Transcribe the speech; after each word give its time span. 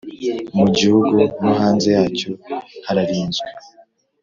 mu 0.57 0.65
Gihugu 0.77 1.17
no 1.43 1.51
hanze 1.59 1.87
yacyo 1.97 2.31
hararinzwe 2.85 3.49